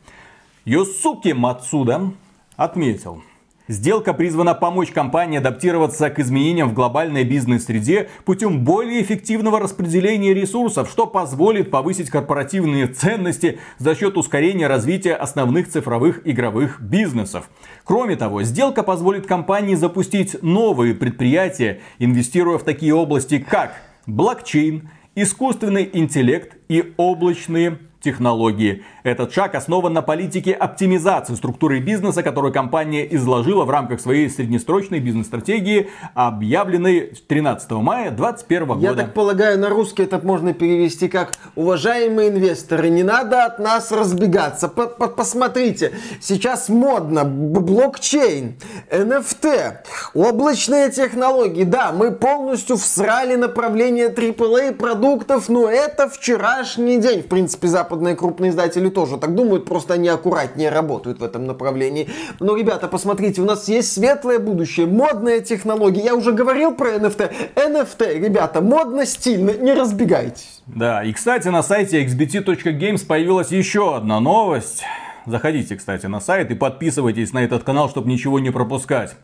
[0.67, 2.13] Йосуки Мацуда
[2.57, 3.23] отметил,
[3.71, 10.91] Сделка призвана помочь компании адаптироваться к изменениям в глобальной бизнес-среде путем более эффективного распределения ресурсов,
[10.91, 17.49] что позволит повысить корпоративные ценности за счет ускорения развития основных цифровых игровых бизнесов.
[17.85, 25.89] Кроме того, сделка позволит компании запустить новые предприятия, инвестируя в такие области, как блокчейн, искусственный
[25.93, 28.83] интеллект и облачные технологии.
[29.03, 35.01] Этот шаг основан на политике оптимизации структуры бизнеса, которую компания изложила в рамках своей среднесрочной
[35.01, 38.81] бизнес-стратегии, объявленной 13 мая 2021 года.
[38.81, 43.91] Я так полагаю, на русский это можно перевести как «Уважаемые инвесторы, не надо от нас
[43.91, 44.69] разбегаться.
[44.69, 48.57] П Посмотрите, сейчас модно блокчейн,
[48.91, 49.77] NFT,
[50.15, 51.65] облачные технологии.
[51.65, 57.23] Да, мы полностью всрали направление AAA продуктов, но это вчерашний день.
[57.23, 62.09] В принципе, западные крупные издатели тоже так думают, просто они аккуратнее работают в этом направлении.
[62.39, 66.03] Но, ребята, посмотрите, у нас есть светлое будущее, модные технологии.
[66.03, 67.31] Я уже говорил про NFT.
[67.57, 70.63] NFT, ребята, модно, стильно, не разбегайтесь.
[70.67, 74.83] Да, и, кстати, на сайте xbt.games появилась еще одна новость.
[75.27, 79.15] Заходите, кстати, на сайт и подписывайтесь на этот канал, чтобы ничего не пропускать.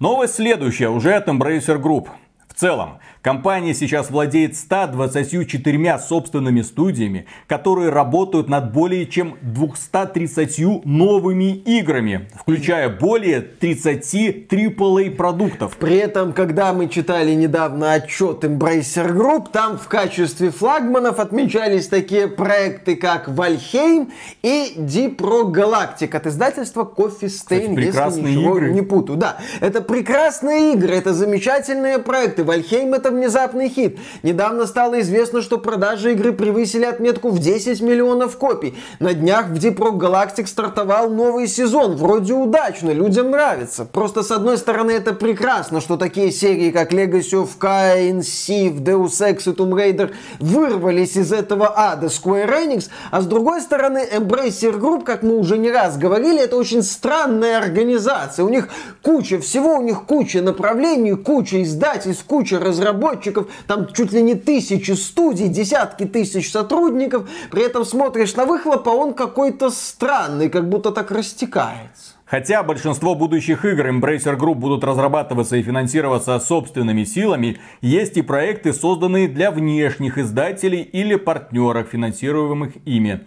[0.00, 2.08] Новость следующая, уже от Embracer Group.
[2.54, 11.54] В целом, Компания сейчас владеет 124 собственными студиями, которые работают над более чем 230 новыми
[11.54, 15.78] играми, включая более 30 AAA продуктов.
[15.78, 22.28] При этом, когда мы читали недавно отчет Embracer Group, там в качестве флагманов отмечались такие
[22.28, 24.10] проекты, как Valheim
[24.42, 28.72] и Deep Rock Galactic от издательства Coffee Stain, если ничего игры.
[28.74, 29.16] не путаю.
[29.16, 32.43] Да, это прекрасные игры, это замечательные проекты.
[32.44, 33.98] Valheim это внезапный хит.
[34.22, 38.76] Недавно стало известно, что продажи игры превысили отметку в 10 миллионов копий.
[39.00, 41.96] На днях в Deep Rock Galactic стартовал новый сезон.
[41.96, 43.84] Вроде удачно, людям нравится.
[43.84, 49.20] Просто с одной стороны это прекрасно, что такие серии, как Legacy of Kain, Civ, Deus
[49.20, 54.78] Ex и Tomb Raider вырвались из этого ада Square Enix, а с другой стороны Embracer
[54.78, 58.44] Group, как мы уже не раз говорили, это очень странная организация.
[58.44, 58.68] У них
[59.02, 64.90] куча всего, у них куча направлений, куча издательств, куча разработчиков там чуть ли не тысячи
[64.90, 67.28] студий, десятки тысяч сотрудников.
[67.52, 72.14] При этом смотришь на выхлоп, а он какой-то странный, как будто так растекается.
[72.24, 78.72] Хотя большинство будущих игр Embracer Group будут разрабатываться и финансироваться собственными силами, есть и проекты,
[78.72, 83.20] созданные для внешних издателей или партнеров, финансируемых ими.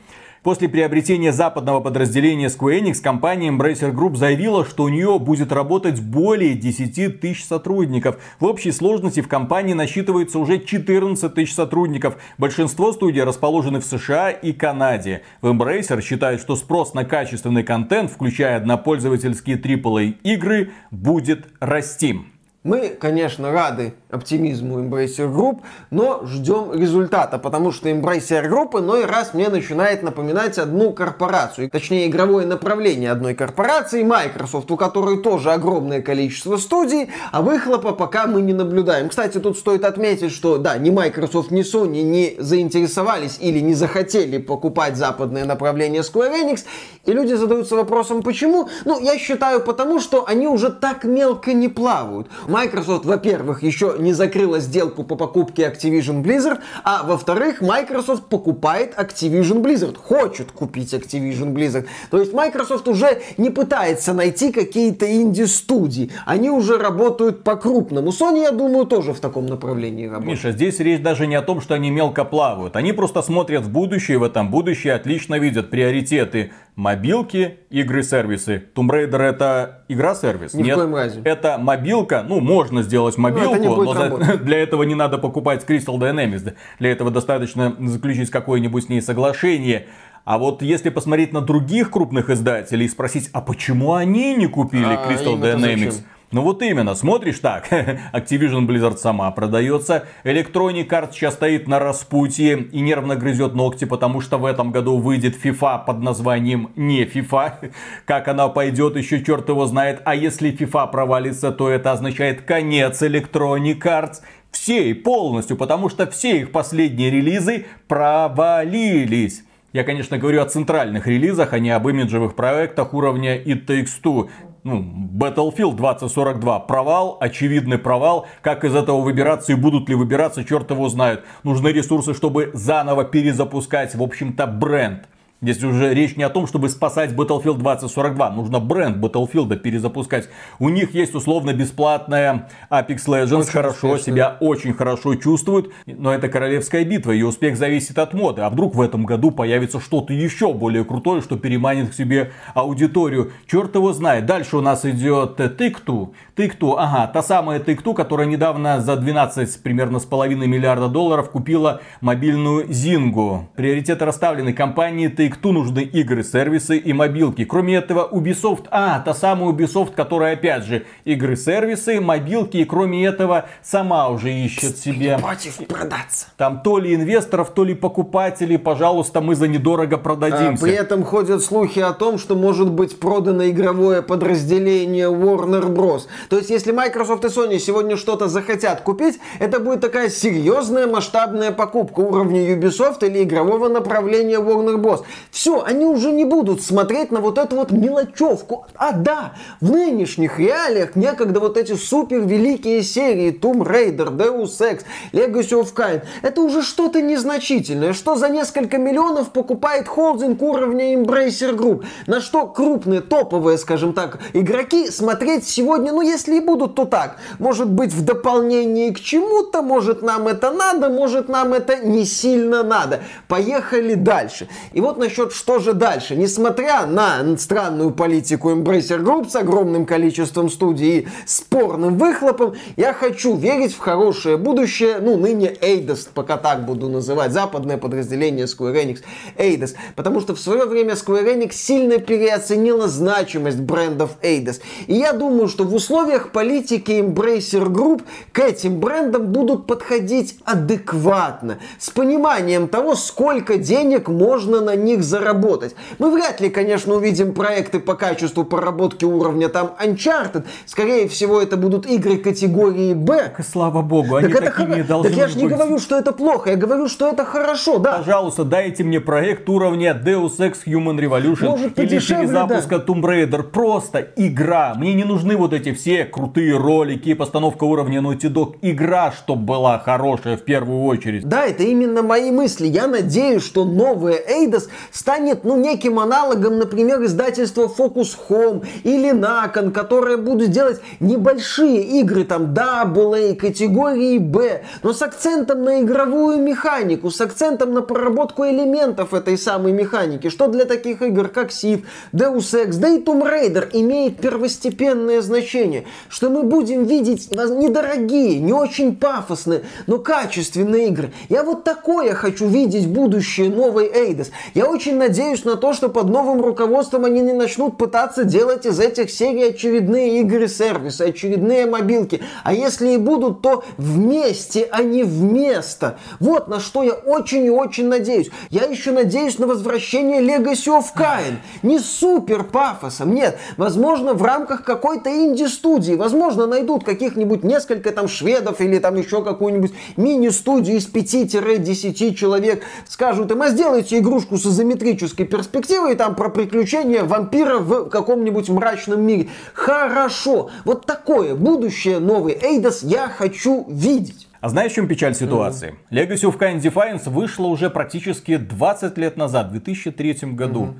[0.47, 5.99] После приобретения западного подразделения Square Enix компания Embracer Group заявила, что у нее будет работать
[5.99, 8.17] более 10 тысяч сотрудников.
[8.39, 12.15] В общей сложности в компании насчитывается уже 14 тысяч сотрудников.
[12.37, 15.21] Большинство студий расположены в США и Канаде.
[15.41, 22.21] В Embracer считают, что спрос на качественный контент, включая однопользовательские AAA игры, будет расти.
[22.67, 29.33] Мы, конечно, рады оптимизму Embracer Group, но ждем результата, потому что Embracer Group иной раз
[29.33, 36.01] мне начинает напоминать одну корпорацию, точнее игровое направление одной корпорации, Microsoft, у которой тоже огромное
[36.01, 39.07] количество студий, а выхлопа пока мы не наблюдаем.
[39.07, 44.39] Кстати, тут стоит отметить, что да, ни Microsoft, ни Sony не заинтересовались или не захотели
[44.39, 46.65] покупать западное направление Square Enix,
[47.05, 48.67] и люди задаются вопросом, почему?
[48.83, 52.27] Ну, я считаю, потому что они уже так мелко не плавают.
[52.57, 59.61] Microsoft, во-первых, еще не закрыла сделку по покупке Activision Blizzard, а во-вторых, Microsoft покупает Activision
[59.61, 61.85] Blizzard, хочет купить Activision Blizzard.
[62.09, 68.09] То есть Microsoft уже не пытается найти какие-то инди-студии, они уже работают по-крупному.
[68.09, 70.27] Sony, я думаю, тоже в таком направлении работает.
[70.27, 73.69] Миша, здесь речь даже не о том, что они мелко плавают, они просто смотрят в
[73.69, 78.63] будущее, в этом будущее отлично видят приоритеты мобилки, игры, сервисы.
[78.75, 80.53] Tomb Raider это игра-сервис?
[80.53, 80.77] Ни Нет.
[80.77, 81.21] в коем разе.
[81.23, 85.17] Это мобилка, ну, можно сделать мобилку, это не будет но за- для этого не надо
[85.17, 86.53] покупать Crystal Dynamics.
[86.79, 89.87] Для этого достаточно заключить какое-нибудь с ней соглашение.
[90.25, 94.83] А вот если посмотреть на других крупных издателей и спросить, а почему они не купили
[94.83, 95.91] А Crystal Dynamics?
[95.91, 96.03] зачем?
[96.29, 97.71] Ну вот именно, смотришь так,
[98.13, 104.19] Activision Blizzard сама продается, Electronic Arts сейчас стоит на распутье и нервно грызет ногти, потому
[104.19, 107.71] что в этом году выйдет FIFA под названием не FIFA.
[108.05, 110.01] Как она пойдет, еще черт его знает.
[110.03, 114.17] А если FIFA провалится, то это означает конец Electronic Arts.
[114.51, 119.43] Всей полностью, потому что все их последние релизы провалились.
[119.73, 124.29] Я, конечно, говорю о центральных релизах, а не об имиджевых проектах уровня It Takes Two.
[124.67, 128.27] Ну, Battlefield 2042 провал, очевидный провал.
[128.41, 131.23] Как из этого выбираться и будут ли выбираться, черт его знает.
[131.43, 135.07] Нужны ресурсы, чтобы заново перезапускать, в общем-то, бренд.
[135.39, 138.31] Здесь уже речь не о том, чтобы спасать Battlefield 2042.
[138.31, 140.29] Нужно бренд Battlefield перезапускать.
[140.57, 143.41] У них есть условно бесплатная Apex Legends.
[143.41, 143.99] Очень хорошо, успешная.
[143.99, 145.69] себя очень хорошо чувствует.
[145.85, 147.11] Но это королевская битва.
[147.11, 148.41] Ее успех зависит от моды.
[148.41, 153.31] А вдруг в этом году появится что-то еще более крутое, что переманит к себе аудиторию.
[153.45, 154.25] Черт его знает.
[154.25, 156.13] Дальше у нас идет э, Take-Two.
[156.35, 161.81] Take-Two, ага, та самая Take-Two, которая недавно за 12 примерно с половиной миллиарда долларов купила
[162.01, 163.49] мобильную Зингу.
[163.55, 164.53] Приоритеты расставлены.
[164.53, 167.43] Компании Take-Two нужны игры, сервисы и мобилки.
[167.43, 172.57] Кроме этого, Ubisoft, а, та самая Ubisoft, которая опять же игры, сервисы, мобилки.
[172.57, 176.27] И кроме этого, сама уже ищет себе Против продаться.
[176.37, 178.57] там то ли инвесторов, то ли покупателей.
[178.57, 180.63] Пожалуйста, мы за недорого А, продадимся.
[180.63, 186.03] При этом ходят слухи о том, что может быть продано игровое подразделение Warner Bros.
[186.29, 191.51] То есть, если Microsoft и Sony сегодня что-то захотят купить, это будет такая серьезная масштабная
[191.51, 195.03] покупка уровня Ubisoft или игрового направления Warner Bros.
[195.31, 198.65] Все, они уже не будут смотреть на вот эту вот мелочевку.
[198.75, 204.83] А да, в нынешних реалиях некогда вот эти супер великие серии Tomb Raider, Deus Ex,
[205.11, 211.55] Legacy of Kain, это уже что-то незначительное, что за несколько миллионов покупает холдинг уровня Embracer
[211.55, 216.85] Group, на что крупные, топовые, скажем так, игроки смотреть сегодня, ну если и будут, то
[216.85, 222.05] так, может быть в дополнение к чему-то, может нам это надо, может нам это не
[222.05, 223.01] сильно надо.
[223.27, 224.47] Поехали дальше.
[224.73, 226.17] И вот насчет что же дальше.
[226.17, 233.37] Несмотря на странную политику Embracer Group с огромным количеством студий и спорным выхлопом, я хочу
[233.37, 238.97] верить в хорошее будущее, ну, ныне Eidos, пока так буду называть, западное подразделение Square Enix,
[239.37, 239.75] Eidos.
[239.95, 244.59] Потому что в свое время Square Enix сильно переоценила значимость брендов Eidos.
[244.87, 248.01] И я думаю, что в условиях политики Embracer Group
[248.33, 255.75] к этим брендам будут подходить адекватно, с пониманием того, сколько денег можно на них заработать.
[255.99, 260.45] Мы вряд ли, конечно, увидим проекты по качеству проработки уровня там Uncharted.
[260.65, 263.33] Скорее всего, это будут игры категории Б.
[263.37, 265.97] И слава богу, они Так, это такими хоро- должны так я же не говорю, что
[265.97, 267.97] это плохо, я говорю, что это хорошо, да.
[267.97, 273.43] Пожалуйста, дайте мне проект уровня Deus Ex Human Revolution Может, или перезапуска Tomb Raider.
[273.43, 274.73] Просто игра.
[274.75, 278.55] Мне не нужны вот эти все крутые ролики, постановка уровня Naughty Dog.
[278.61, 281.27] Игра, чтобы была хорошая в первую очередь.
[281.27, 282.67] Да, это именно мои мысли.
[282.67, 289.71] Я надеюсь, что новая Eidos станет, ну, неким аналогом, например, издательства Focus Home или Nakon,
[289.71, 297.11] которые будут делать небольшие игры, там, AA, категории B, но с акцентом на игровую механику,
[297.11, 302.53] с акцентом на проработку элементов этой самой механики, что для таких игр, как Civ, Deus
[302.53, 308.95] Ex, да и Tomb Raider имеет первостепенное значение, что мы будем видеть недорогие, не очень
[308.95, 311.13] пафосные, но качественные игры.
[311.29, 314.29] Я вот такое хочу видеть будущее новой Eidos.
[314.53, 318.79] Я очень надеюсь на то, что под новым руководством они не начнут пытаться делать из
[318.79, 322.21] этих серий очередные игры-сервисы, очередные мобилки.
[322.43, 325.97] А если и будут, то вместе, а не вместо.
[326.19, 328.29] Вот на что я очень и очень надеюсь.
[328.51, 331.37] Я еще надеюсь на возвращение Legacy of Kain.
[331.63, 333.39] Не супер пафосом, нет.
[333.57, 335.93] Возможно, в рамках какой-то инди-студии.
[335.93, 342.61] Возможно, найдут каких-нибудь несколько там шведов или там еще какую-нибудь мини-студию из 5-10 человек.
[342.87, 348.49] Скажут им, а сделайте игрушку с изометрической перспективы, и там про приключения вампира в каком-нибудь
[348.49, 349.29] мрачном мире.
[349.53, 350.49] Хорошо.
[350.65, 354.27] Вот такое будущее новый Эйдос я хочу видеть.
[354.39, 355.75] А знаешь, в чем печаль ситуации?
[355.89, 356.07] Mm-hmm.
[356.07, 360.65] Legacy of Kain Defiance вышла уже практически 20 лет назад, в 2003 году.
[360.65, 360.75] Mm-hmm.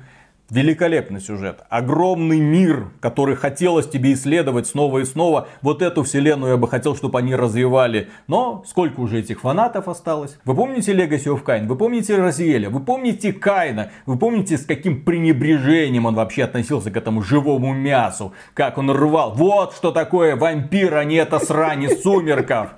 [0.50, 5.46] Великолепный сюжет, огромный мир, который хотелось тебе исследовать снова и снова.
[5.60, 8.08] Вот эту вселенную я бы хотел, чтобы они развивали.
[8.28, 10.38] Но сколько уже этих фанатов осталось?
[10.46, 11.66] Вы помните Legacy of Kain?
[11.66, 12.70] Вы помните Розиэля?
[12.70, 13.90] Вы помните Кайна?
[14.06, 18.32] Вы помните, с каким пренебрежением он вообще относился к этому живому мясу?
[18.54, 19.34] Как он рвал?
[19.34, 22.70] Вот что такое вампир, а не это срань сумерков.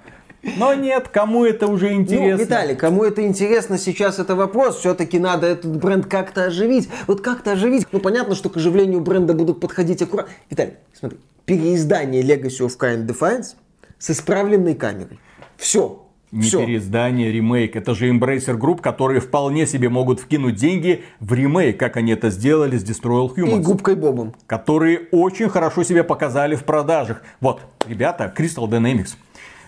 [0.42, 2.36] Но нет, кому это уже ну, интересно?
[2.36, 4.78] Ну, Виталий, кому это интересно сейчас, это вопрос.
[4.78, 6.88] Все-таки надо этот бренд как-то оживить.
[7.06, 7.86] Вот как-то оживить.
[7.92, 10.32] Ну, понятно, что к оживлению бренда будут подходить аккуратно.
[10.48, 11.18] Виталий, смотри.
[11.44, 13.54] Переиздание Legacy of Kain Defiance
[13.98, 15.18] с исправленной камерой.
[15.56, 16.06] Все.
[16.32, 16.60] Не Все.
[16.60, 17.74] переиздание, ремейк.
[17.74, 22.30] Это же Embracer Group, которые вполне себе могут вкинуть деньги в ремейк, как они это
[22.30, 23.58] сделали с Destroy All Humans.
[23.58, 24.34] И Губкой Бобом.
[24.46, 27.22] Которые очень хорошо себя показали в продажах.
[27.40, 29.16] Вот, ребята, Crystal Dynamics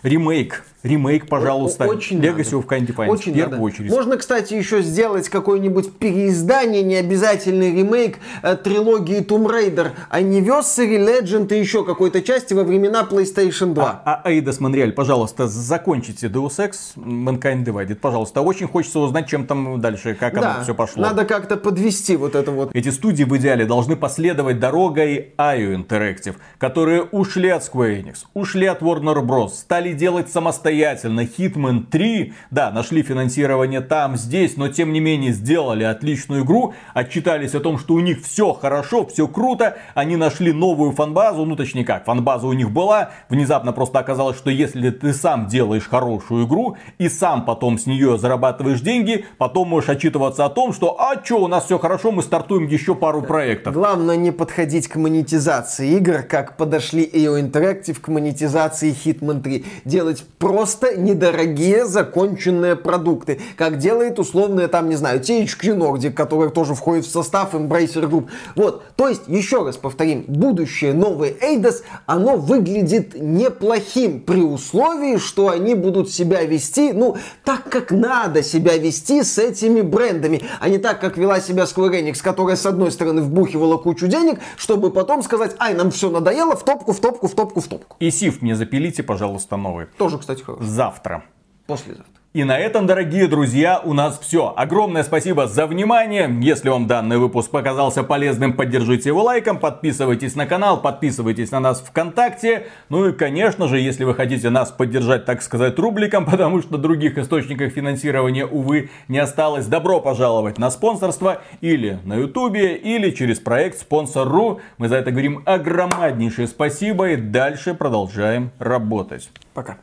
[0.02, 0.64] ремейк.
[0.82, 1.84] Ремейк, пожалуйста.
[1.84, 3.08] Очень Legacy of Kind Defiance.
[3.08, 3.62] Очень в первую надо.
[3.62, 3.90] очередь.
[3.90, 11.54] Можно, кстати, еще сделать какое-нибудь переиздание, не обязательный ремейк э, трилогии Tomb Raider, Anniversary, Legend
[11.54, 14.02] и еще какой-то части во времена PlayStation 2.
[14.04, 18.40] А, а Eidos Montreal, пожалуйста, закончите Deus Ex Mankind Divided, пожалуйста.
[18.40, 21.00] Очень хочется узнать, чем там дальше, как да, оно все пошло.
[21.00, 22.74] Надо как-то подвести вот это вот.
[22.74, 28.66] Эти студии в идеале должны последовать дорогой IO Interactive, которые ушли от Square Enix, ушли
[28.66, 30.71] от Warner Bros, стали делать самостоятельно.
[30.72, 37.54] Hitman 3, да, нашли финансирование там, здесь, но тем не менее сделали отличную игру, отчитались
[37.54, 41.84] о том, что у них все хорошо, все круто, они нашли новую фанбазу, ну точнее
[41.84, 46.76] как, фанбаза у них была, внезапно просто оказалось, что если ты сам делаешь хорошую игру
[46.98, 51.42] и сам потом с нее зарабатываешь деньги, потом можешь отчитываться о том, что а что,
[51.42, 53.74] у нас все хорошо, мы стартуем еще пару проектов.
[53.74, 60.24] Главное не подходить к монетизации игр, как подошли EO Interactive к монетизации Hitman 3 делать
[60.38, 60.61] просто
[60.96, 67.10] недорогие законченные продукты, как делает условные там, не знаю, THQ Nordic, который тоже входит в
[67.10, 68.28] состав Embracer Group.
[68.56, 75.48] Вот, то есть, еще раз повторим, будущее новый Eidos, оно выглядит неплохим при условии, что
[75.48, 80.78] они будут себя вести, ну, так как надо себя вести с этими брендами, а не
[80.78, 85.22] так, как вела себя Square Enix, которая с одной стороны вбухивала кучу денег, чтобы потом
[85.22, 87.96] сказать, ай, нам все надоело, в топку, в топку, в топку, в топку.
[88.00, 89.86] И сиф мне запилите, пожалуйста, новый.
[89.98, 90.70] Тоже, кстати, хороший.
[90.70, 91.24] Завтра.
[91.66, 92.12] Послезавтра.
[92.34, 94.54] И на этом, дорогие друзья, у нас все.
[94.56, 96.34] Огромное спасибо за внимание.
[96.40, 101.82] Если вам данный выпуск показался полезным, поддержите его лайком, подписывайтесь на канал, подписывайтесь на нас
[101.82, 102.68] ВКонтакте.
[102.88, 107.18] Ну и, конечно же, если вы хотите нас поддержать, так сказать, рубликом, потому что других
[107.18, 113.78] источников финансирования, увы, не осталось, добро пожаловать на спонсорство или на ютубе, или через проект
[113.78, 114.62] Спонсор.ру.
[114.78, 119.28] Мы за это говорим огромнейшее спасибо и дальше продолжаем работать.
[119.52, 119.76] Пока.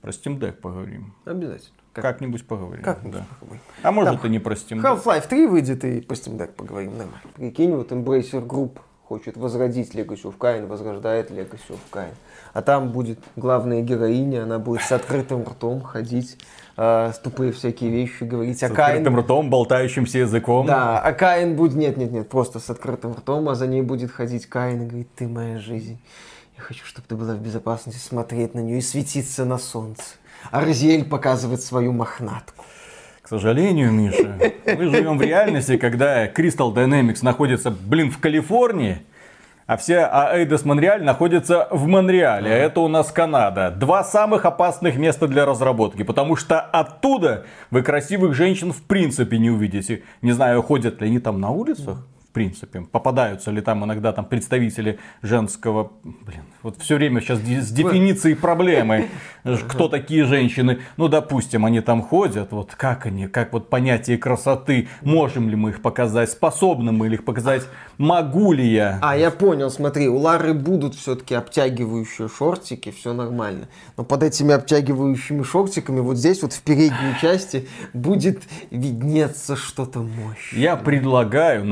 [0.00, 1.14] Про Steam Deck поговорим.
[1.24, 1.76] Обязательно.
[1.92, 2.04] Как?
[2.04, 2.82] Как-нибудь поговорим.
[2.82, 3.26] Как-нибудь да.
[3.40, 3.62] поговорим.
[3.82, 5.02] А может Там и не про Steam Deck.
[5.02, 6.92] Half-Life 3 выйдет и по Steam Deck поговорим.
[6.92, 7.20] Нормально.
[7.34, 8.78] Прикинь, вот Embracer Group
[9.10, 12.14] хочет возродить Legacy of Kain, возрождает Legacy of Kain.
[12.52, 16.38] А там будет главная героиня, она будет с открытым ртом ходить,
[16.76, 18.60] э, тупые всякие вещи говорить.
[18.60, 19.18] С а открытым Каин...
[19.18, 20.66] ртом, болтающимся языком.
[20.66, 24.12] Да, а Каин будет, нет, нет, нет, просто с открытым ртом, а за ней будет
[24.12, 25.98] ходить Каин и говорит, ты моя жизнь.
[26.60, 30.02] Я хочу, чтобы ты была в безопасности, смотреть на нее и светиться на солнце.
[30.50, 32.66] А Розиэль показывает свою мохнатку.
[33.22, 34.36] К сожалению, Миша,
[34.66, 39.00] мы живем в реальности, когда Crystal Dynamics находится, блин, в Калифорнии,
[39.66, 43.70] а все а Eidos Монреаль находится в Монреале, а это у нас Канада.
[43.70, 49.48] Два самых опасных места для разработки, потому что оттуда вы красивых женщин в принципе не
[49.48, 50.02] увидите.
[50.20, 52.82] Не знаю, ходят ли они там на улицах, в принципе.
[52.82, 55.90] Попадаются ли там иногда там представители женского...
[56.04, 59.08] Блин, вот все время сейчас с дефиницией проблемы.
[59.68, 60.78] Кто такие женщины?
[60.96, 62.52] Ну, допустим, они там ходят.
[62.52, 63.26] Вот как они?
[63.26, 64.88] Как вот понятие красоты?
[65.02, 66.30] Можем ли мы их показать?
[66.30, 67.66] Способны мы их показать?
[67.98, 69.00] Могу ли я?
[69.02, 73.68] А, я понял, смотри, у Лары будут все-таки обтягивающие шортики, все нормально.
[73.96, 80.60] Но под этими обтягивающими шортиками вот здесь вот в передней части будет виднеться что-то мощное.
[80.60, 81.64] Я предлагаю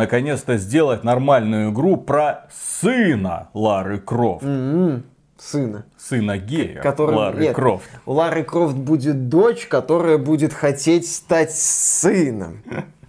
[0.48, 4.44] наконец-то сделать нормальную игру про сына Лары Крофт.
[4.44, 5.02] Mm-hmm.
[5.38, 5.84] Сына.
[5.96, 7.14] Сына гея который...
[7.14, 7.88] Лары Нет, Крофт.
[8.06, 12.62] У Лары Крофт будет дочь, которая будет хотеть стать сыном.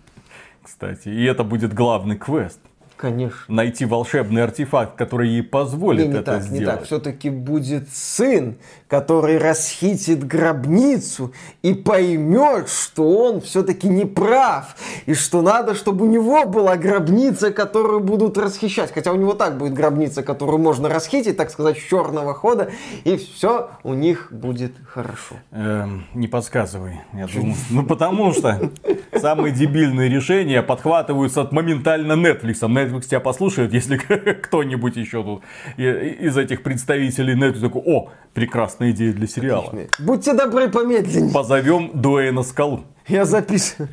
[0.64, 2.60] Кстати, и это будет главный квест.
[3.00, 3.56] Конечно.
[3.56, 6.60] найти волшебный артефакт, который ей позволит не, не это так, сделать.
[6.60, 6.84] не так.
[6.84, 8.58] Все-таки будет сын,
[8.89, 11.32] который расхитит гробницу
[11.62, 14.76] и поймет, что он все-таки не прав.
[15.06, 18.91] И что надо, чтобы у него была гробница, которую будут расхищать.
[18.93, 22.70] Хотя у него так будет гробница, которую можно расхитить, так сказать, с черного хода.
[23.06, 25.36] И все у них будет хорошо.
[25.52, 27.56] Эм, не подсказывай, я думаю.
[27.70, 28.70] Ну, потому что
[29.16, 32.62] самые дебильные решения подхватываются от моментально Netflix.
[32.62, 33.97] Netflix тебя послушает, если
[34.43, 35.43] кто-нибудь еще тут
[35.78, 39.74] из этих представителей Netflix такой, о, прекрасная идея для сериала.
[39.99, 41.34] Будьте добры, помедленнее.
[41.34, 42.84] Позовем Дуэйна Скалу.
[43.07, 43.89] Я записываю.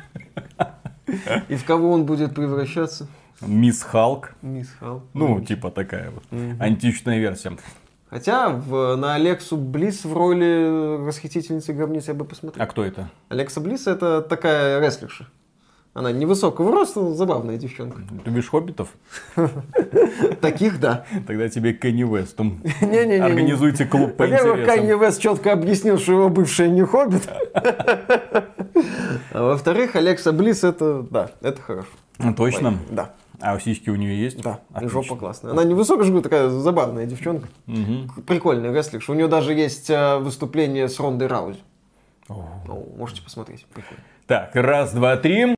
[1.47, 3.07] И в кого он будет превращаться?
[3.41, 4.35] Мисс Халк.
[4.41, 5.03] Мисс Халк.
[5.13, 6.23] Ну, типа такая вот
[6.59, 7.51] античная версия.
[8.09, 12.63] Хотя в, на Алексу Близ в роли расхитительницы гробницы я бы посмотрел.
[12.63, 13.09] А кто это?
[13.29, 15.27] Алекса Близ это такая рестлерша.
[15.93, 18.01] Она невысокого роста, но забавная девчонка.
[18.23, 18.89] Ты видишь хоббитов?
[20.41, 21.05] Таких, да.
[21.25, 22.61] Тогда тебе Кенни Вестом.
[22.81, 23.17] Не-не-не.
[23.17, 25.01] Организуйте клуб по Во-первых, Канье интересам.
[25.01, 27.27] Вест четко объяснил, что его бывшая не хоббит.
[29.31, 31.89] А во-вторых, Алекса Близ это, да, это хорошо.
[32.35, 32.77] Точно?
[32.91, 34.41] Да, А сиськи у нее есть?
[34.41, 35.03] да, Отлично.
[35.03, 35.51] жопа классная.
[35.51, 37.47] Она невысокая, же такая забавная девчонка.
[37.67, 38.09] Мгм.
[38.25, 39.11] Прикольный рестлерша.
[39.11, 41.59] У нее даже есть э, выступление с Рондой Раузи.
[42.29, 43.65] Ну, можете посмотреть.
[43.73, 44.03] Прикольно.
[44.25, 45.55] Так, раз, два, три.